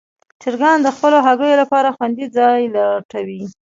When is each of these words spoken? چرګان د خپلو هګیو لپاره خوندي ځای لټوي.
چرګان 0.41 0.77
د 0.83 0.87
خپلو 0.95 1.17
هګیو 1.27 1.59
لپاره 1.61 1.93
خوندي 1.95 2.25
ځای 2.37 2.61
لټوي. 2.75 3.41